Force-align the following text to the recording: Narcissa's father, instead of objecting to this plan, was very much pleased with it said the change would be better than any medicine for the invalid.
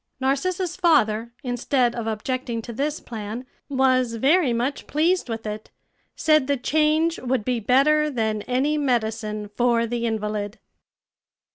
Narcissa's 0.19 0.75
father, 0.75 1.31
instead 1.43 1.93
of 1.93 2.07
objecting 2.07 2.63
to 2.63 2.73
this 2.73 2.99
plan, 2.99 3.45
was 3.69 4.15
very 4.15 4.51
much 4.51 4.87
pleased 4.87 5.29
with 5.29 5.45
it 5.45 5.69
said 6.15 6.47
the 6.47 6.57
change 6.57 7.19
would 7.19 7.45
be 7.45 7.59
better 7.59 8.09
than 8.09 8.41
any 8.47 8.79
medicine 8.79 9.49
for 9.55 9.85
the 9.85 10.07
invalid. 10.07 10.57